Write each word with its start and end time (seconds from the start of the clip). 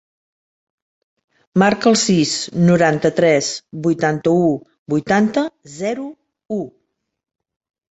Marca 1.63 1.89
el 1.91 1.97
sis, 2.03 2.31
noranta-tres, 2.71 3.51
vuitanta-u, 3.85 4.49
vuitanta, 4.97 5.47
zero, 5.77 6.11
u. 6.59 6.61